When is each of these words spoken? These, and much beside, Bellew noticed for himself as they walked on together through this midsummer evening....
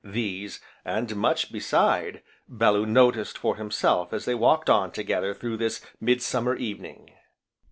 These, 0.03 0.59
and 0.83 1.15
much 1.15 1.51
beside, 1.51 2.23
Bellew 2.49 2.87
noticed 2.87 3.37
for 3.37 3.57
himself 3.57 4.11
as 4.13 4.25
they 4.25 4.33
walked 4.33 4.67
on 4.67 4.91
together 4.91 5.35
through 5.35 5.57
this 5.57 5.85
midsummer 5.99 6.55
evening.... 6.55 7.11